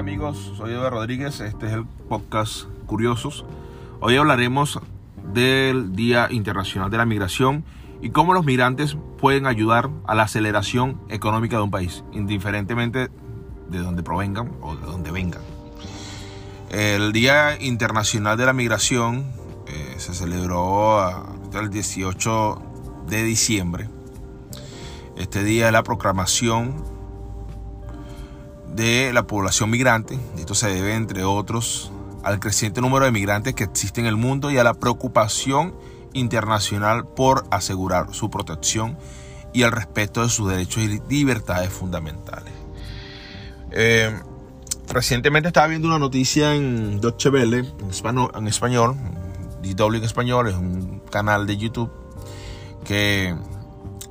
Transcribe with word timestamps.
Amigos, 0.00 0.54
soy 0.56 0.70
Eduardo 0.70 1.00
Rodríguez, 1.00 1.40
este 1.40 1.66
es 1.66 1.74
el 1.74 1.84
podcast 1.84 2.64
Curiosos. 2.86 3.44
Hoy 4.00 4.16
hablaremos 4.16 4.80
del 5.34 5.94
Día 5.94 6.28
Internacional 6.30 6.90
de 6.90 6.96
la 6.96 7.04
Migración 7.04 7.64
y 8.00 8.08
cómo 8.08 8.32
los 8.32 8.46
migrantes 8.46 8.96
pueden 9.18 9.44
ayudar 9.44 9.90
a 10.06 10.14
la 10.14 10.22
aceleración 10.22 11.02
económica 11.10 11.58
de 11.58 11.64
un 11.64 11.70
país, 11.70 12.02
indiferentemente 12.12 13.10
de 13.68 13.78
donde 13.78 14.02
provengan 14.02 14.52
o 14.62 14.74
de 14.74 14.86
donde 14.86 15.10
vengan. 15.10 15.42
El 16.70 17.12
Día 17.12 17.60
Internacional 17.60 18.38
de 18.38 18.46
la 18.46 18.54
Migración 18.54 19.30
eh, 19.66 19.96
se 19.98 20.14
celebró 20.14 21.10
el 21.52 21.68
18 21.68 22.62
de 23.06 23.22
diciembre. 23.22 23.90
Este 25.18 25.44
día 25.44 25.66
es 25.66 25.74
la 25.74 25.82
proclamación 25.82 26.99
de 28.74 29.12
la 29.12 29.26
población 29.26 29.70
migrante. 29.70 30.18
Esto 30.38 30.54
se 30.54 30.68
debe, 30.68 30.94
entre 30.94 31.24
otros, 31.24 31.92
al 32.22 32.40
creciente 32.40 32.80
número 32.80 33.04
de 33.04 33.12
migrantes 33.12 33.54
que 33.54 33.64
existe 33.64 34.00
en 34.00 34.06
el 34.06 34.16
mundo 34.16 34.50
y 34.50 34.58
a 34.58 34.64
la 34.64 34.74
preocupación 34.74 35.74
internacional 36.12 37.06
por 37.06 37.44
asegurar 37.50 38.12
su 38.14 38.30
protección 38.30 38.98
y 39.52 39.62
el 39.62 39.72
respeto 39.72 40.22
de 40.22 40.28
sus 40.28 40.48
derechos 40.48 40.82
y 40.82 41.00
libertades 41.08 41.70
fundamentales. 41.70 42.52
Eh, 43.72 44.12
recientemente 44.88 45.48
estaba 45.48 45.66
viendo 45.68 45.88
una 45.88 45.98
noticia 45.98 46.54
en 46.54 47.00
Deutsche 47.00 47.30
Welle, 47.30 47.64
en 47.80 47.90
español, 47.90 48.30
en 48.34 48.46
español, 48.48 48.96
DW 49.62 49.96
en 49.96 50.04
español, 50.04 50.48
es 50.48 50.54
un 50.54 51.00
canal 51.10 51.46
de 51.46 51.56
YouTube 51.56 51.90
que 52.84 53.34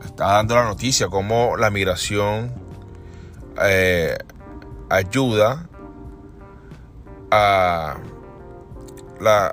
está 0.06 0.34
dando 0.34 0.56
la 0.56 0.66
noticia 0.66 1.08
como 1.08 1.58
la 1.58 1.70
migración 1.70 2.54
eh, 3.62 4.18
ayuda 4.90 5.70
a, 7.32 7.98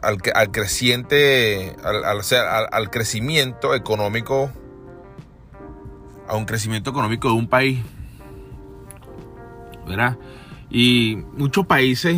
al, 0.03 0.51
creciente, 0.51 1.77
al, 1.83 2.23
al, 2.73 2.91
crecimiento 2.91 3.75
económico, 3.75 4.51
a 6.29 6.37
un 6.37 6.45
crecimiento 6.45 6.91
económico 6.91 7.29
de 7.29 7.35
un 7.35 7.49
país. 7.49 7.81
¿Verdad? 9.87 10.17
Y 10.71 11.23
muchos 11.33 11.67
países, 11.67 12.17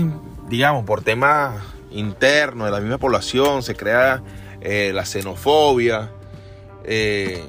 digamos, 0.48 0.84
por 0.84 1.02
temas 1.02 1.62
internos 1.91 2.66
de 2.66 2.70
la 2.70 2.80
misma 2.80 2.98
población, 2.98 3.62
se 3.62 3.74
crea 3.74 4.22
eh, 4.61 4.92
la 4.94 5.05
xenofobia, 5.05 6.11
eh, 6.84 7.44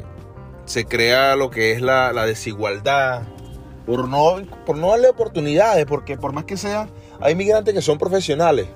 se 0.65 0.85
crea 0.85 1.35
lo 1.35 1.49
que 1.49 1.71
es 1.71 1.81
la, 1.81 2.11
la 2.11 2.25
desigualdad, 2.25 3.23
por 3.89 4.07
no, 4.07 4.35
por 4.67 4.77
no 4.77 4.91
darle 4.91 5.09
oportunidades, 5.09 5.83
porque 5.87 6.15
por 6.15 6.31
más 6.31 6.43
que 6.43 6.57
sea, 6.57 6.87
hay 7.19 7.33
migrantes 7.33 7.73
que 7.73 7.81
son 7.81 7.97
profesionales, 7.97 8.67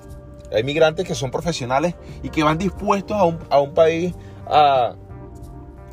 hay 0.51 0.63
migrantes 0.63 1.07
que 1.07 1.13
son 1.13 1.29
profesionales 1.29 1.93
y 2.23 2.29
que 2.29 2.41
van 2.41 2.57
dispuestos 2.57 3.15
a 3.15 3.23
un, 3.23 3.37
a 3.51 3.59
un 3.59 3.75
país 3.75 4.15
a, 4.47 4.95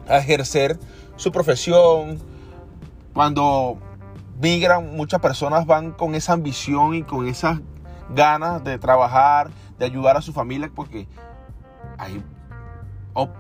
a 0.09 0.17
ejercer 0.17 0.79
su 1.17 1.31
profesión. 1.33 2.19
Cuando 3.13 3.77
migran, 4.41 4.97
muchas 4.97 5.21
personas 5.21 5.67
van 5.67 5.93
con 5.93 6.15
esa 6.15 6.33
ambición 6.33 6.95
y 6.95 7.03
con 7.03 7.29
esas 7.29 7.61
ganas 8.15 8.65
de 8.65 8.79
trabajar, 8.79 9.51
de 9.79 9.85
ayudar 9.85 10.17
a 10.17 10.23
su 10.23 10.33
familia, 10.33 10.71
porque 10.75 11.07
hay, 11.99 12.25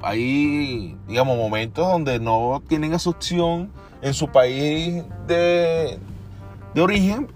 hay 0.02 0.96
digamos, 1.06 1.36
momentos 1.36 1.86
donde 1.86 2.18
no 2.18 2.62
tienen 2.68 2.94
esa 2.94 3.10
opción 3.10 3.70
en 4.02 4.14
su 4.14 4.28
país 4.28 5.04
de, 5.26 5.98
origen 6.76 7.28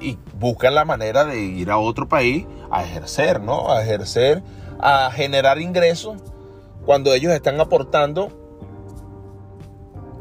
y 0.00 0.16
buscan 0.38 0.74
la 0.74 0.84
manera 0.84 1.24
de 1.24 1.40
ir 1.40 1.70
a 1.70 1.78
otro 1.78 2.08
país 2.08 2.46
a 2.70 2.84
ejercer, 2.84 3.40
¿no? 3.40 3.70
A 3.70 3.82
ejercer, 3.82 4.42
a 4.80 5.10
generar 5.10 5.60
ingresos 5.60 6.16
cuando 6.84 7.12
ellos 7.12 7.32
están 7.32 7.60
aportando 7.60 8.30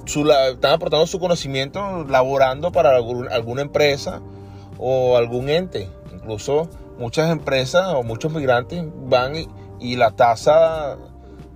su, 0.05 0.29
están 0.29 0.73
aportando 0.73 1.05
su 1.07 1.19
conocimiento 1.19 2.05
laborando 2.05 2.71
para 2.71 2.97
alguna 2.97 3.61
empresa 3.61 4.21
o 4.77 5.17
algún 5.17 5.49
ente. 5.49 5.89
Incluso 6.13 6.69
muchas 6.97 7.29
empresas 7.31 7.93
o 7.93 8.03
muchos 8.03 8.31
migrantes 8.33 8.83
van 9.05 9.33
y, 9.79 9.95
la 9.95 10.11
tasa 10.11 10.97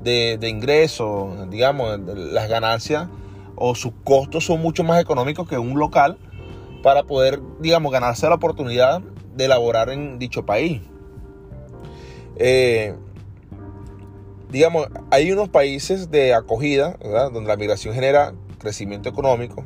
de, 0.04 0.38
de 0.40 0.50
ingresos, 0.50 1.50
digamos, 1.50 2.00
las 2.00 2.50
ganancias 2.50 3.08
o 3.56 3.76
sus 3.76 3.94
costos 4.04 4.46
son 4.46 4.62
mucho 4.62 4.84
más 4.84 5.02
económicos 5.02 5.48
que 5.48 5.58
un 5.58 5.78
local 5.78 6.18
para 6.82 7.04
poder, 7.04 7.40
digamos, 7.60 7.92
ganarse 7.92 8.28
la 8.28 8.36
oportunidad 8.36 9.02
de 9.36 9.48
laborar 9.48 9.90
en 9.90 10.20
dicho 10.20 10.46
país. 10.46 10.82
Eh, 12.38 12.96
digamos, 14.50 14.88
hay 15.12 15.32
unos 15.32 15.50
países 15.50 16.10
de 16.12 16.34
acogida, 16.34 16.98
donde 17.32 17.48
la 17.48 17.56
migración 17.56 17.94
genera 17.94 18.34
crecimiento 18.58 19.10
económico, 19.10 19.64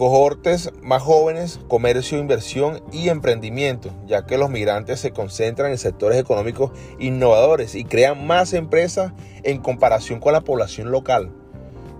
cohortes 0.00 0.72
más 0.82 1.02
jóvenes, 1.02 1.60
comercio, 1.68 2.16
inversión 2.16 2.82
y 2.90 3.10
emprendimiento, 3.10 3.90
ya 4.06 4.24
que 4.24 4.38
los 4.38 4.48
migrantes 4.48 4.98
se 4.98 5.10
concentran 5.10 5.72
en 5.72 5.76
sectores 5.76 6.18
económicos 6.18 6.70
innovadores 6.98 7.74
y 7.74 7.84
crean 7.84 8.26
más 8.26 8.54
empresas 8.54 9.12
en 9.42 9.60
comparación 9.60 10.18
con 10.18 10.32
la 10.32 10.40
población 10.40 10.90
local. 10.90 11.30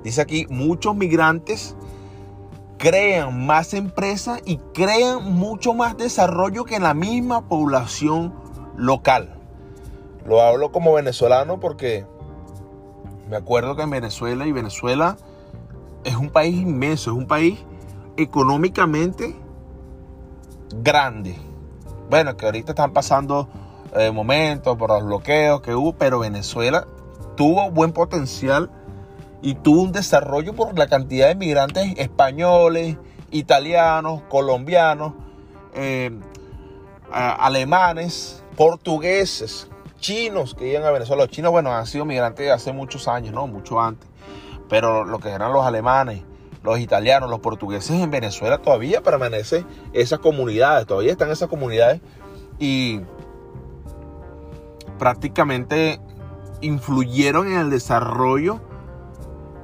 Dice 0.02 0.22
aquí, 0.22 0.46
muchos 0.48 0.96
migrantes 0.96 1.76
crean 2.78 3.44
más 3.44 3.74
empresas 3.74 4.40
y 4.46 4.56
crean 4.72 5.34
mucho 5.34 5.74
más 5.74 5.94
desarrollo 5.98 6.64
que 6.64 6.80
la 6.80 6.94
misma 6.94 7.50
población 7.50 8.34
local. 8.78 9.34
Lo 10.24 10.40
hablo 10.40 10.72
como 10.72 10.94
venezolano 10.94 11.60
porque 11.60 12.06
me 13.28 13.36
acuerdo 13.36 13.76
que 13.76 13.82
en 13.82 13.90
Venezuela 13.90 14.46
y 14.46 14.52
Venezuela 14.52 15.18
es 16.04 16.16
un 16.16 16.30
país 16.30 16.56
inmenso, 16.56 17.10
es 17.10 17.16
un 17.18 17.26
país 17.26 17.58
económicamente 18.16 19.36
grande. 20.74 21.36
Bueno, 22.08 22.36
que 22.36 22.46
ahorita 22.46 22.72
están 22.72 22.92
pasando 22.92 23.48
eh, 23.96 24.10
momentos 24.10 24.76
por 24.76 24.90
los 24.90 25.04
bloqueos 25.04 25.60
que 25.60 25.74
hubo, 25.74 25.92
pero 25.92 26.20
Venezuela 26.20 26.86
tuvo 27.36 27.70
buen 27.70 27.92
potencial 27.92 28.70
y 29.42 29.54
tuvo 29.54 29.82
un 29.82 29.92
desarrollo 29.92 30.54
por 30.54 30.78
la 30.78 30.88
cantidad 30.88 31.28
de 31.28 31.34
migrantes 31.34 31.94
españoles, 31.96 32.96
italianos, 33.30 34.22
colombianos, 34.28 35.14
eh, 35.74 36.10
alemanes, 37.10 38.44
portugueses, 38.56 39.68
chinos 39.98 40.54
que 40.54 40.68
iban 40.68 40.84
a 40.84 40.90
Venezuela. 40.90 41.24
Los 41.24 41.32
chinos, 41.32 41.50
bueno, 41.50 41.72
han 41.72 41.86
sido 41.86 42.04
migrantes 42.04 42.50
hace 42.50 42.72
muchos 42.72 43.08
años, 43.08 43.32
¿no? 43.32 43.46
Mucho 43.46 43.80
antes. 43.80 44.08
Pero 44.68 45.04
lo 45.04 45.18
que 45.18 45.30
eran 45.30 45.52
los 45.52 45.64
alemanes, 45.64 46.22
los 46.62 46.78
italianos, 46.78 47.30
los 47.30 47.40
portugueses 47.40 48.00
en 48.00 48.10
Venezuela 48.10 48.58
todavía 48.58 49.02
permanecen 49.02 49.66
esas 49.92 50.18
comunidades, 50.18 50.86
todavía 50.86 51.12
están 51.12 51.30
esas 51.30 51.48
comunidades 51.48 52.00
y 52.58 53.00
prácticamente 54.98 56.00
influyeron 56.60 57.46
en 57.46 57.58
el 57.58 57.70
desarrollo 57.70 58.60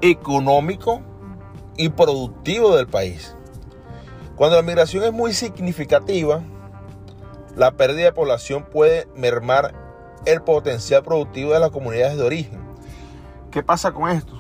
económico 0.01 1.03
y 1.77 1.91
productivo 1.91 2.75
del 2.77 2.87
país. 2.87 3.37
Cuando 4.35 4.56
la 4.56 4.62
migración 4.62 5.05
es 5.05 5.12
muy 5.12 5.33
significativa, 5.33 6.43
la 7.55 7.73
pérdida 7.73 8.06
de 8.06 8.12
población 8.12 8.65
puede 8.71 9.09
mermar 9.17 9.75
el 10.27 10.43
potencial 10.43 11.03
productivo 11.03 11.53
de 11.53 11.61
las 11.61 11.71
comunidades 11.71 12.17
de 12.17 12.23
origen. 12.23 12.61
¿Qué 13.51 13.62
pasa 13.62 13.93
con 13.93 14.11
esto? 14.11 14.36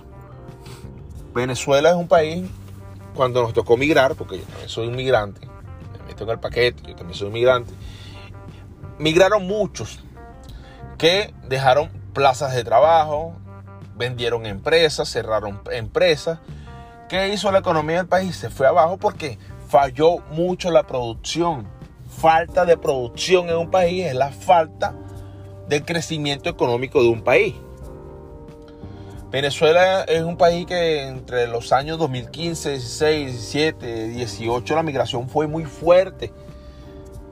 Venezuela 1.36 1.90
es 1.90 1.96
un 1.96 2.08
país, 2.08 2.48
cuando 3.14 3.42
nos 3.42 3.52
tocó 3.52 3.76
migrar, 3.76 4.14
porque 4.14 4.38
yo 4.38 4.44
también 4.44 4.68
soy 4.70 4.88
un 4.88 4.96
migrante, 4.96 5.46
me 5.46 6.06
meto 6.08 6.24
en 6.24 6.30
el 6.30 6.40
paquete, 6.40 6.82
yo 6.88 6.96
también 6.96 7.14
soy 7.14 7.28
un 7.28 7.34
migrante, 7.34 7.74
migraron 8.98 9.46
muchos 9.46 10.00
que 10.96 11.34
dejaron 11.46 11.90
plazas 12.14 12.54
de 12.54 12.64
trabajo, 12.64 13.34
vendieron 13.96 14.46
empresas, 14.46 15.10
cerraron 15.10 15.60
empresas. 15.70 16.38
¿Qué 17.10 17.28
hizo 17.28 17.52
la 17.52 17.58
economía 17.58 17.98
del 17.98 18.06
país? 18.06 18.34
Se 18.34 18.48
fue 18.48 18.66
abajo 18.66 18.96
porque 18.96 19.38
falló 19.68 20.20
mucho 20.30 20.70
la 20.70 20.86
producción. 20.86 21.68
Falta 22.08 22.64
de 22.64 22.78
producción 22.78 23.50
en 23.50 23.56
un 23.56 23.70
país 23.70 24.06
es 24.06 24.14
la 24.14 24.30
falta 24.30 24.94
del 25.68 25.84
crecimiento 25.84 26.48
económico 26.48 27.02
de 27.02 27.08
un 27.08 27.22
país. 27.22 27.54
Venezuela 29.30 30.02
es 30.04 30.22
un 30.22 30.36
país 30.36 30.66
que 30.66 31.02
entre 31.02 31.46
los 31.48 31.72
años 31.72 31.98
2015, 31.98 32.70
16, 32.70 33.32
17, 33.32 34.08
18 34.08 34.74
la 34.74 34.82
migración 34.82 35.28
fue 35.28 35.46
muy 35.46 35.64
fuerte 35.64 36.32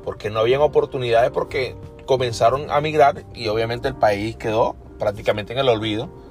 porque 0.04 0.28
no 0.28 0.40
habían 0.40 0.60
oportunidades 0.60 1.30
porque 1.30 1.76
comenzaron 2.04 2.70
a 2.70 2.80
migrar 2.80 3.24
y 3.34 3.48
obviamente 3.48 3.88
el 3.88 3.94
país 3.94 4.36
quedó 4.36 4.76
prácticamente 4.98 5.52
en 5.52 5.60
el 5.60 5.68
olvido 5.68 6.24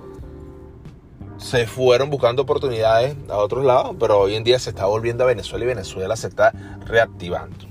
se 1.38 1.68
fueron 1.68 2.10
buscando 2.10 2.44
oportunidades 2.44 3.15
a 3.30 3.38
otros 3.38 3.65
lados, 3.65 3.95
pero 4.00 4.19
hoy 4.19 4.36
en 4.36 4.44
día 4.44 4.60
se 4.60 4.69
está 4.69 4.86
volviendo 4.86 5.24
a 5.24 5.27
Venezuela 5.27 5.65
y 5.65 5.68
Venezuela 5.68 6.15
se 6.15 6.27
está 6.27 6.54
reactivando. 6.86 7.65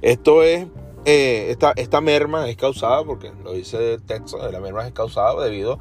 Esto 0.00 0.42
es, 0.42 0.66
eh, 1.04 1.48
esta, 1.50 1.72
esta 1.76 2.00
merma 2.00 2.48
es 2.48 2.56
causada, 2.56 3.04
porque 3.04 3.32
lo 3.44 3.52
dice 3.52 3.94
el 3.94 4.02
texto, 4.02 4.38
la 4.50 4.60
merma 4.60 4.86
es 4.86 4.92
causada 4.92 5.44
debido 5.44 5.74
a 5.74 5.78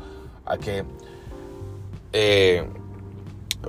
que 0.60 0.84
eh, 2.14 2.68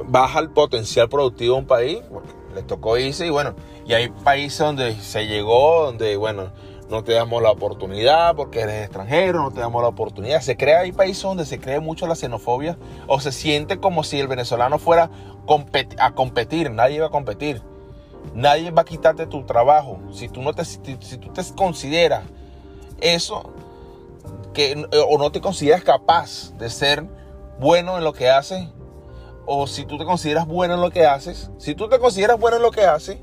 baja 0.07 0.41
el 0.41 0.51
potencial 0.51 1.09
productivo 1.09 1.55
de 1.55 1.61
un 1.61 1.67
país, 1.67 1.99
porque 2.11 2.33
le 2.55 2.63
tocó 2.63 2.99
irse 2.99 3.27
y 3.27 3.31
bueno, 3.31 3.55
y 3.87 3.95
hay 3.95 4.09
países 4.09 4.59
donde 4.59 4.95
se 4.97 5.27
llegó, 5.27 5.87
donde 5.87 6.17
bueno, 6.17 6.51
no 6.91 7.03
te 7.03 7.13
damos 7.13 7.43
la 7.43 7.51
oportunidad 7.51 8.37
porque 8.37 8.61
eres 8.61 8.85
extranjero, 8.85 9.43
no 9.43 9.51
te 9.51 9.61
damos 9.61 9.83
la 9.83 9.89
oportunidad. 9.89 10.41
Se 10.41 10.57
crea, 10.57 10.81
hay 10.81 10.93
países 10.93 11.23
donde 11.23 11.47
se 11.47 11.59
cree 11.59 11.81
mucho 11.81 12.07
la 12.07 12.15
xenofobia 12.15 12.77
o 13.07 13.21
se 13.21 13.33
siente 13.33 13.79
como 13.79 14.05
si 14.05 14.21
el 14.21 14.29
venezolano 14.29 14.79
fuera 14.79 15.11
a 15.99 16.13
competir, 16.13 16.71
nadie 16.71 17.01
va 17.01 17.07
a 17.07 17.11
competir. 17.11 17.63
Nadie 18.35 18.71
va 18.71 18.83
a 18.83 18.85
quitarte 18.85 19.27
tu 19.27 19.43
trabajo. 19.45 19.99
Si 20.13 20.29
tú 20.29 20.43
no 20.43 20.53
te, 20.53 20.65
si, 20.65 20.79
tú 20.79 21.33
te 21.33 21.43
consideras 21.57 22.23
eso, 23.01 23.53
que, 24.53 24.87
o 25.09 25.19
no 25.19 25.33
te 25.33 25.41
consideras 25.41 25.83
capaz 25.83 26.53
de 26.59 26.71
ser 26.71 27.07
bueno 27.59 27.99
en 27.99 28.05
lo 28.05 28.13
que 28.13 28.29
haces, 28.29 28.69
o 29.47 29.67
si 29.67 29.85
tú 29.85 29.99
te 29.99 30.05
consideras 30.05 30.47
bueno 30.47 30.75
en 30.75 30.81
lo 30.81 30.91
que 30.91 31.07
haces, 31.07 31.51
si 31.59 31.75
tú 31.75 31.89
te 31.89 31.99
consideras 31.99 32.39
bueno 32.39 32.57
en 32.59 32.63
lo 32.63 32.71
que 32.71 32.85
haces 32.85 33.19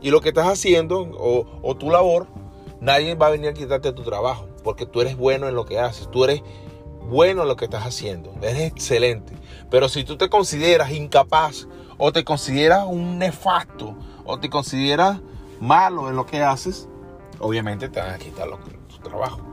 y 0.00 0.10
lo 0.10 0.20
que 0.20 0.28
estás 0.28 0.46
haciendo 0.46 1.00
o 1.00 1.76
tu 1.76 1.90
labor, 1.90 2.26
nadie 2.80 3.14
va 3.14 3.26
a 3.26 3.30
venir 3.30 3.50
a 3.50 3.54
quitarte 3.54 3.92
tu 3.92 4.02
trabajo 4.02 4.48
porque 4.68 4.86
tú 4.86 5.00
eres 5.00 5.16
bueno 5.16 5.48
en 5.48 5.54
lo 5.54 5.64
que 5.64 5.78
haces, 5.78 6.10
tú 6.10 6.24
eres 6.24 6.42
bueno 7.08 7.42
en 7.42 7.48
lo 7.48 7.56
que 7.56 7.64
estás 7.64 7.86
haciendo, 7.86 8.34
eres 8.42 8.70
excelente. 8.70 9.32
Pero 9.70 9.88
si 9.88 10.04
tú 10.04 10.18
te 10.18 10.28
consideras 10.28 10.90
incapaz 10.92 11.66
o 11.96 12.12
te 12.12 12.22
consideras 12.24 12.84
un 12.86 13.18
nefasto 13.18 13.96
o 14.24 14.38
te 14.38 14.50
consideras 14.50 15.20
malo 15.60 16.08
en 16.08 16.16
lo 16.16 16.26
que 16.26 16.42
haces, 16.42 16.86
obviamente 17.38 17.88
te 17.88 18.00
van 18.00 18.10
a 18.10 18.18
quitar 18.18 18.48
tu 18.88 18.98
trabajo. 18.98 19.47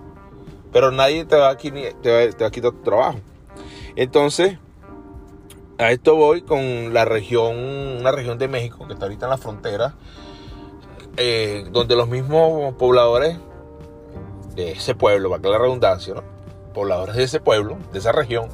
Pero 0.76 0.92
nadie 0.92 1.24
te 1.24 1.38
va, 1.38 1.52
a, 1.52 1.56
quitar 1.56 2.74
tu 2.74 2.82
trabajo. 2.84 3.20
Entonces, 3.96 4.58
a 5.78 5.92
esto 5.92 6.18
voy 6.18 6.42
con 6.42 6.94
la 6.94 7.06
región, 7.06 7.56
una 8.02 8.12
región 8.12 8.38
de 8.38 8.50
México 8.50 8.86
que 8.86 8.92
está 8.92 9.06
ahorita 9.06 9.28
en 9.28 9.30
la 9.30 9.38
frontera, 9.38 9.96
eh, 11.16 11.66
donde 11.72 11.96
los 11.96 12.10
mismos 12.10 12.74
pobladores 12.74 13.38
de 14.56 14.74
ese 14.74 14.96
pueblo, 14.96 15.30
para 15.30 15.42
que 15.42 15.48
la 15.48 15.60
redundancia, 15.60 16.14
¿no? 16.14 16.24
pobladores 16.74 17.16
de 17.16 17.24
ese 17.24 17.40
pueblo, 17.40 17.78
de 17.94 18.00
esa 18.00 18.12
región, 18.12 18.50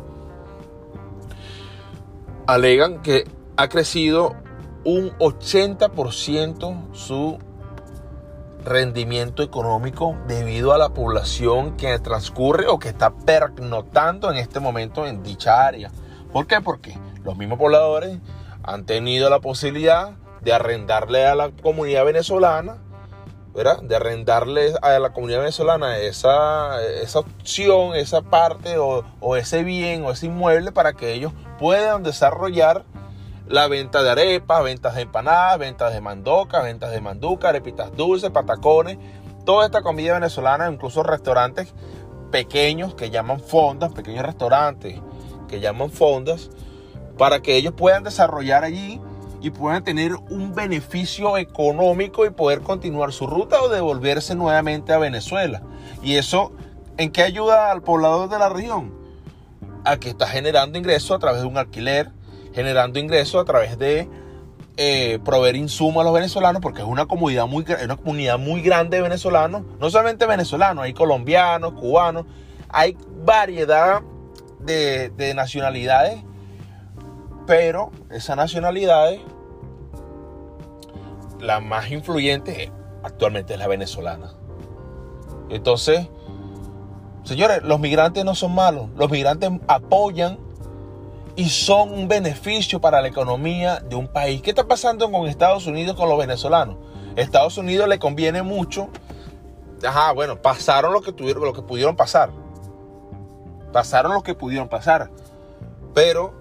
alegan 2.46 3.02
que 3.02 3.24
ha 3.58 3.68
crecido 3.68 4.36
un 4.84 5.10
80% 5.18 6.94
su 6.94 7.40
rendimiento 8.64 9.44
económico 9.44 10.18
debido 10.28 10.74
a 10.74 10.78
la 10.78 10.90
población 10.90 11.78
que 11.78 11.98
transcurre 12.00 12.68
o 12.68 12.80
que 12.80 12.90
está 12.90 13.12
pernotando 13.12 14.32
en 14.32 14.38
este 14.38 14.60
momento 14.60 15.06
en 15.06 15.24
dicha 15.24 15.66
área. 15.66 15.92
¿Por 16.32 16.48
qué? 16.48 16.62
Porque 16.62 16.98
los 17.24 17.38
mismos 17.38 17.60
pobladores 17.60 18.20
han 18.64 18.86
tenido 18.86 19.30
la 19.30 19.40
posibilidad 19.40 20.12
de 20.42 20.54
arrendarle 20.54 21.26
a 21.26 21.36
la 21.36 21.52
comunidad 21.52 22.06
venezolana, 22.06 22.78
¿verdad? 23.54 23.82
De 23.82 23.96
arrendarle 23.96 24.74
a 24.82 24.98
la 25.00 25.12
comunidad 25.12 25.40
venezolana 25.40 25.98
esa, 25.98 26.82
esa 26.84 27.20
opción, 27.20 27.96
esa 27.96 28.22
parte 28.22 28.78
o, 28.78 29.04
o 29.20 29.36
ese 29.36 29.64
bien 29.64 30.06
o 30.06 30.12
ese 30.12 30.28
inmueble 30.28 30.72
para 30.72 30.94
que 30.94 31.14
ellos 31.14 31.34
puedan 31.60 32.04
desarrollar 32.04 32.86
la 33.52 33.68
venta 33.68 34.02
de 34.02 34.10
arepas, 34.10 34.64
ventas 34.64 34.96
de 34.96 35.02
empanadas, 35.02 35.60
ventas 35.60 35.94
de 35.94 36.00
mandoca, 36.00 36.62
ventas 36.62 36.92
de 36.92 37.02
manduca, 37.02 37.50
arepitas 37.50 37.96
dulces, 37.96 38.30
patacones, 38.30 38.98
toda 39.46 39.66
esta 39.66 39.82
comida 39.82 40.14
venezolana, 40.14 40.72
incluso 40.72 41.04
restaurantes 41.04 41.74
pequeños 42.32 42.96
que 42.96 43.10
llaman 43.10 43.42
fondas, 43.42 43.92
pequeños 43.92 44.26
restaurantes 44.26 45.02
que 45.50 45.60
llaman 45.60 45.92
fondas, 45.92 46.50
para 47.18 47.42
que 47.42 47.58
ellos 47.58 47.74
puedan 47.76 48.04
desarrollar 48.04 48.64
allí 48.64 49.02
y 49.42 49.50
puedan 49.50 49.84
tener 49.84 50.16
un 50.16 50.56
beneficio 50.56 51.38
económico 51.38 52.26
y 52.26 52.30
poder 52.30 52.62
continuar 52.62 53.12
su 53.12 53.28
ruta 53.28 53.62
o 53.62 53.68
devolverse 53.68 54.34
nuevamente 54.34 54.94
a 54.94 54.98
Venezuela. 54.98 55.62
Y 56.02 56.16
eso, 56.16 56.54
¿en 56.96 57.12
qué 57.12 57.24
ayuda 57.24 57.70
al 57.70 57.82
poblador 57.82 58.30
de 58.30 58.40
la 58.40 58.48
región? 58.48 58.94
A 59.84 59.98
que 59.98 60.10
está 60.10 60.26
generando 60.28 60.78
ingresos 60.78 61.12
a 61.12 61.20
través 61.20 61.42
de 61.42 61.48
un 61.48 61.58
alquiler, 61.58 62.12
generando 62.54 63.00
ingresos 63.00 63.42
a 63.42 63.46
través 63.46 63.78
de 63.78 64.10
eh, 64.78 65.20
proveer 65.24 65.56
insumos 65.56 66.02
a 66.02 66.04
los 66.06 66.14
venezolanos, 66.14 66.62
porque 66.62 66.82
es 66.82 66.88
una 66.88 67.06
comunidad, 67.06 67.46
muy, 67.46 67.66
una 67.84 67.98
comunidad 67.98 68.40
muy 68.40 68.62
grande 68.62 68.98
de 68.98 69.04
venezolanos, 69.04 69.64
no 69.80 69.90
solamente 69.90 70.26
venezolanos, 70.26 70.86
hay 70.86 70.94
colombianos, 70.94 71.74
cubanos, 71.74 72.26
hay 72.70 72.98
variedad 73.24 74.02
de, 74.60 75.10
de 75.10 75.34
nacionalidades, 75.34 76.24
pero 77.46 77.92
esas 78.10 78.38
nacionalidades, 78.38 79.20
la 81.40 81.60
más 81.60 81.92
influyente 81.92 82.72
actualmente 83.04 83.54
es 83.54 83.60
la 83.60 83.68
venezolana. 83.68 84.34
Entonces, 85.50 86.08
señores, 87.24 87.62
los 87.64 87.80
migrantes 87.80 88.24
no 88.24 88.36
son 88.36 88.56
malos, 88.56 88.90
los 88.96 89.12
migrantes 89.12 89.50
apoyan 89.68 90.40
y 91.36 91.50
son 91.50 91.92
un 91.94 92.08
beneficio 92.08 92.82
para 92.82 93.02
la 93.02 93.08
economía 93.08 93.80
de 93.80 93.96
un 93.96 94.08
país. 94.08 94.42
¿Qué 94.42 94.52
está 94.52 94.68
pasando 94.68 95.12
con 95.12 95.28
Estados 95.28 95.66
Unidos 95.66 95.96
con 95.96 96.10
los 96.10 96.18
venezolanos? 96.18 96.78
Estados 97.16 97.58
Unidos 97.58 97.88
le 97.88 98.00
conviene 98.00 98.42
mucho. 98.42 98.90
Ajá, 99.86 100.12
bueno, 100.12 100.42
pasaron 100.42 100.94
lo 100.94 101.02
que 101.02 101.12
tuvieron, 101.12 101.44
lo 101.44 101.54
que 101.54 101.62
pudieron 101.62 101.96
pasar. 101.96 102.32
Pasaron 103.72 104.14
lo 104.14 104.24
que 104.24 104.36
pudieron 104.36 104.68
pasar. 104.68 105.10
Pero 105.94 106.34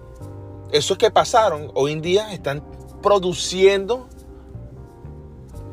esos 0.71 0.97
que 0.97 1.11
pasaron 1.11 1.71
hoy 1.73 1.93
en 1.93 2.01
día 2.01 2.33
están 2.33 2.63
produciendo 3.01 4.07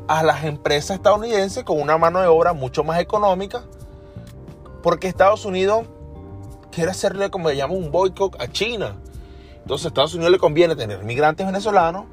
a 0.07 0.23
las 0.23 0.43
empresas 0.45 0.97
estadounidenses 0.97 1.63
con 1.63 1.79
una 1.79 1.97
mano 1.97 2.19
de 2.19 2.27
obra 2.27 2.53
mucho 2.53 2.83
más 2.83 2.99
económica. 2.99 3.63
Porque 4.81 5.07
Estados 5.07 5.45
Unidos 5.45 5.85
quiere 6.71 6.91
hacerle, 6.91 7.29
como 7.29 7.49
le 7.49 7.55
llamo, 7.55 7.75
un 7.75 7.91
boicot 7.91 8.41
a 8.41 8.47
China. 8.47 8.95
Entonces 9.69 9.85
a 9.85 9.89
Estados 9.89 10.15
Unidos 10.15 10.31
le 10.31 10.39
conviene 10.39 10.75
tener 10.75 11.03
migrantes 11.03 11.45
venezolanos 11.45 12.05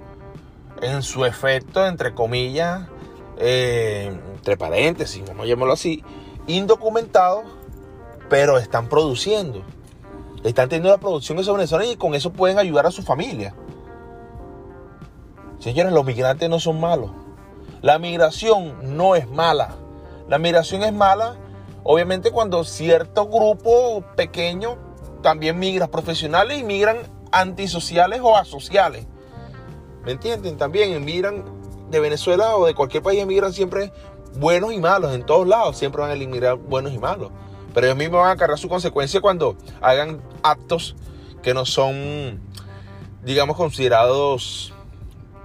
en 0.82 1.02
su 1.02 1.24
efecto, 1.24 1.86
entre 1.86 2.12
comillas, 2.12 2.86
eh, 3.38 4.14
entre 4.34 4.58
paréntesis, 4.58 5.24
vamos 5.26 5.46
a 5.46 5.48
llamarlo 5.48 5.72
así, 5.72 6.04
indocumentados, 6.46 7.46
pero 8.28 8.58
están 8.58 8.90
produciendo. 8.90 9.62
Están 10.44 10.68
teniendo 10.68 10.90
la 10.90 10.98
producción 10.98 11.38
de 11.38 11.44
esos 11.44 11.56
venezolanos 11.56 11.94
y 11.94 11.96
con 11.96 12.14
eso 12.14 12.30
pueden 12.30 12.58
ayudar 12.58 12.84
a 12.84 12.90
su 12.90 13.02
familia. 13.02 13.54
Señores, 15.58 15.94
los 15.94 16.04
migrantes 16.04 16.50
no 16.50 16.60
son 16.60 16.78
malos. 16.78 17.10
La 17.80 17.98
migración 17.98 18.98
no 18.98 19.16
es 19.16 19.30
mala. 19.30 19.76
La 20.28 20.36
migración 20.36 20.82
es 20.82 20.92
mala, 20.92 21.38
obviamente, 21.84 22.32
cuando 22.32 22.64
cierto 22.64 23.28
grupo 23.28 24.04
pequeño 24.14 24.76
también 25.22 25.58
migra, 25.58 25.86
profesionales 25.86 26.60
y 26.60 26.62
migran 26.62 27.15
antisociales 27.40 28.20
o 28.22 28.36
asociales. 28.36 29.06
¿Me 30.04 30.12
entienden? 30.12 30.56
También 30.56 30.92
emigran 30.92 31.44
de 31.90 32.00
Venezuela 32.00 32.56
o 32.56 32.66
de 32.66 32.74
cualquier 32.74 33.02
país, 33.02 33.20
emigran 33.20 33.52
siempre 33.52 33.92
buenos 34.38 34.72
y 34.72 34.78
malos. 34.78 35.14
En 35.14 35.24
todos 35.24 35.46
lados 35.46 35.76
siempre 35.76 36.00
van 36.00 36.10
a 36.10 36.14
emigrar 36.14 36.56
buenos 36.56 36.92
y 36.92 36.98
malos. 36.98 37.30
Pero 37.74 37.86
ellos 37.86 37.98
mismos 37.98 38.20
van 38.20 38.30
a 38.30 38.36
cargar 38.36 38.58
su 38.58 38.68
consecuencia 38.68 39.20
cuando 39.20 39.56
hagan 39.80 40.22
actos 40.42 40.96
que 41.42 41.52
no 41.52 41.66
son, 41.66 42.40
digamos, 43.22 43.56
considerados 43.56 44.72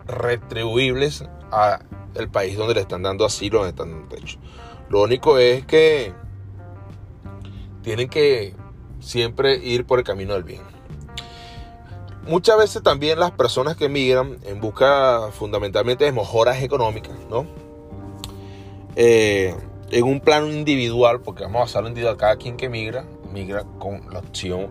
retribuibles 0.05 1.25
a 1.51 1.81
el 2.15 2.29
país 2.29 2.57
donde 2.57 2.75
le 2.75 2.81
están 2.81 3.03
dando 3.03 3.25
asilo, 3.25 3.59
donde 3.59 3.71
están 3.71 3.91
dando 3.91 4.15
techo. 4.15 4.37
Lo 4.89 5.01
único 5.01 5.37
es 5.37 5.65
que 5.65 6.13
tienen 7.81 8.09
que 8.09 8.55
siempre 8.99 9.57
ir 9.57 9.85
por 9.85 9.99
el 9.99 10.05
camino 10.05 10.33
del 10.33 10.43
bien. 10.43 10.61
Muchas 12.27 12.55
veces 12.57 12.83
también 12.83 13.19
las 13.19 13.31
personas 13.31 13.75
que 13.75 13.85
emigran 13.85 14.37
en 14.45 14.61
busca 14.61 15.29
fundamentalmente 15.31 16.05
de 16.05 16.11
mejoras 16.11 16.61
económicas, 16.61 17.15
¿no? 17.29 17.47
Eh, 18.95 19.55
en 19.89 20.03
un 20.03 20.19
plano 20.19 20.47
individual, 20.47 21.21
porque 21.21 21.43
vamos 21.43 21.61
a 21.61 21.63
hacerlo 21.63 21.87
individual, 21.87 22.17
cada 22.17 22.35
quien 22.35 22.57
que 22.57 22.69
migra, 22.69 23.05
migra 23.33 23.63
con 23.79 24.13
la 24.13 24.19
opción 24.19 24.67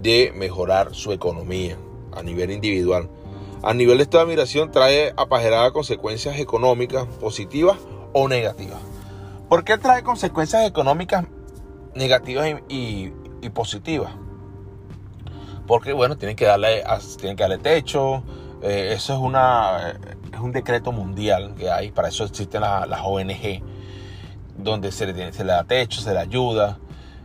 de 0.00 0.32
mejorar 0.34 0.94
su 0.94 1.12
economía 1.12 1.76
a 2.12 2.22
nivel 2.22 2.50
individual. 2.52 3.10
A 3.62 3.74
nivel 3.74 3.98
de 3.98 4.04
esta 4.04 4.24
migración 4.24 4.70
trae 4.70 5.12
apageradas 5.16 5.72
consecuencias 5.72 6.38
económicas 6.38 7.06
positivas 7.20 7.76
o 8.14 8.28
negativas. 8.28 8.78
¿Por 9.50 9.62
qué 9.62 9.76
trae 9.76 10.02
consecuencias 10.02 10.66
económicas 10.66 11.26
negativas 11.94 12.48
y 12.68 13.10
positivas? 13.52 14.12
Porque 15.68 15.92
bueno, 15.92 16.16
tienen 16.16 16.34
que 16.34 16.46
darle, 16.46 16.82
tienen 17.18 17.36
que 17.36 17.42
darle 17.42 17.58
techo, 17.58 18.24
eh, 18.62 18.92
eso 18.94 19.12
es 19.12 19.20
una, 19.20 19.98
es 20.32 20.40
un 20.40 20.50
decreto 20.50 20.90
mundial 20.92 21.54
que 21.56 21.70
hay, 21.70 21.92
para 21.92 22.08
eso 22.08 22.24
existen 22.24 22.62
las 22.62 23.00
ONG, 23.04 23.62
donde 24.56 24.90
se 24.90 25.06
le, 25.06 25.32
se 25.32 25.44
le, 25.44 25.52
da 25.52 25.64
techo, 25.64 26.00
se 26.00 26.12
le 26.14 26.20
ayuda. 26.20 26.78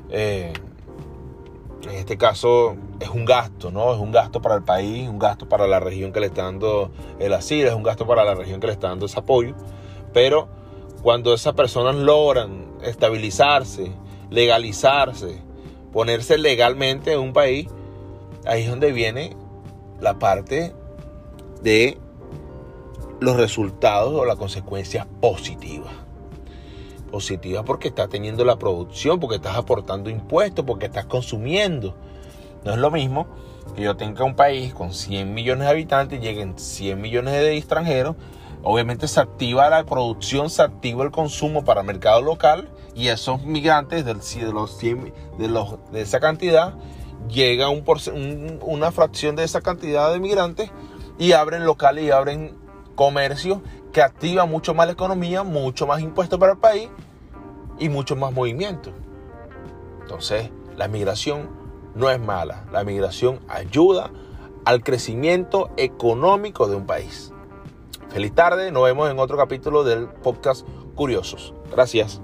Eh, 0.10 0.52
en 1.86 1.92
este 1.92 2.18
caso 2.18 2.76
es 3.00 3.10
un 3.10 3.26
gasto, 3.26 3.72
¿no? 3.72 3.94
Es 3.94 4.00
un 4.00 4.12
gasto 4.12 4.42
para 4.42 4.56
el 4.56 4.64
país, 4.64 5.08
un 5.08 5.20
gasto 5.20 5.48
para 5.48 5.66
la 5.66 5.80
región 5.80 6.12
que 6.12 6.20
le 6.20 6.28
está 6.28 6.44
dando 6.44 6.92
el 7.20 7.34
asilo, 7.34 7.70
es 7.70 7.76
un 7.76 7.84
gasto 7.84 8.06
para 8.06 8.26
la 8.26 8.36
región 8.36 8.60
que 8.60 8.68
le 8.68 8.74
está 8.74 8.90
dando 8.90 9.06
ese 9.06 9.20
apoyo. 9.20 9.56
Pero 10.14 10.50
cuando 11.02 11.34
esas 11.34 11.54
personas 11.54 11.96
logran 11.96 12.66
estabilizarse, 12.84 13.94
legalizarse, 14.30 15.42
ponerse 15.94 16.38
legalmente 16.38 17.14
en 17.14 17.20
un 17.20 17.34
país, 17.34 17.68
ahí 18.46 18.64
es 18.64 18.70
donde 18.70 18.92
viene 18.92 19.36
la 20.00 20.20
parte 20.20 20.74
de 21.62 21.98
los 23.20 23.38
resultados 23.38 24.14
o 24.14 24.26
las 24.26 24.36
consecuencias 24.36 25.08
positivas. 25.22 25.94
Positivas 27.12 27.64
porque 27.66 27.90
estás 27.90 28.10
teniendo 28.10 28.44
la 28.44 28.58
producción, 28.58 29.20
porque 29.20 29.38
estás 29.38 29.56
aportando 29.56 30.10
impuestos, 30.10 30.66
porque 30.66 30.88
estás 30.88 31.06
consumiendo. 31.06 31.96
No 32.66 32.72
es 32.72 32.78
lo 32.78 32.92
mismo 32.92 33.28
que 33.76 33.84
yo 33.84 33.96
tenga 33.96 34.26
un 34.26 34.36
país 34.36 34.74
con 34.74 34.94
100 34.94 35.34
millones 35.34 35.66
de 35.66 35.72
habitantes 35.72 36.22
lleguen 36.22 36.58
100 36.58 37.00
millones 37.00 37.34
de 37.34 37.58
extranjeros. 37.58 38.16
Obviamente 38.62 39.08
se 39.08 39.20
activa 39.20 39.70
la 39.70 39.84
producción, 39.84 40.50
se 40.50 40.62
activa 40.62 41.04
el 41.04 41.12
consumo 41.12 41.66
para 41.66 41.82
el 41.82 41.88
mercado 41.88 42.22
local 42.22 42.70
y 42.96 43.08
esos 43.08 43.44
migrantes 43.44 44.06
de, 44.06 44.14
los 44.14 44.80
de, 44.80 45.48
los, 45.48 45.78
de 45.92 46.02
esa 46.02 46.20
cantidad 46.20 46.74
llega 47.30 47.70
un, 47.70 48.60
una 48.62 48.92
fracción 48.92 49.36
de 49.36 49.44
esa 49.44 49.62
cantidad 49.62 50.12
de 50.12 50.20
migrantes 50.20 50.72
y 51.18 51.34
abren 51.34 51.66
locales 51.66 52.06
y 52.06 52.12
abren 52.12 52.56
comercio 52.96 53.62
que 53.92 54.02
activa 54.02 54.46
mucho 54.46 54.74
más 54.74 54.88
la 54.88 54.94
economía, 54.94 55.44
mucho 55.44 55.88
más 55.88 56.02
impuestos 56.02 56.40
para 56.40 56.54
el 56.54 56.58
país 56.58 56.90
y 57.80 57.90
mucho 57.90 58.16
más 58.16 58.34
movimiento. 58.34 58.92
Entonces, 60.02 60.50
la 60.76 60.88
migración 60.88 61.50
no 61.96 62.10
es 62.10 62.20
mala. 62.20 62.66
La 62.72 62.84
migración 62.84 63.40
ayuda 63.48 64.12
al 64.66 64.84
crecimiento 64.84 65.70
económico 65.78 66.68
de 66.68 66.76
un 66.76 66.86
país. 66.86 67.32
Feliz 68.10 68.34
tarde, 68.34 68.72
nos 68.72 68.84
vemos 68.84 69.10
en 69.10 69.20
otro 69.20 69.38
capítulo 69.38 69.84
del 69.84 70.08
podcast 70.08 70.68
Curiosos. 70.96 71.54
Gracias. 71.72 72.22